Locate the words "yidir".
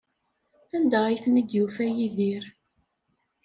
1.95-2.43